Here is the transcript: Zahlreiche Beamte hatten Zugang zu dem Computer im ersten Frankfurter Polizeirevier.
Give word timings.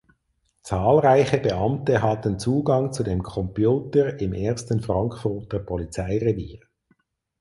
Zahlreiche 0.63 1.37
Beamte 1.37 2.01
hatten 2.01 2.39
Zugang 2.39 2.91
zu 2.91 3.03
dem 3.03 3.21
Computer 3.21 4.19
im 4.19 4.33
ersten 4.33 4.81
Frankfurter 4.81 5.59
Polizeirevier. 5.59 6.61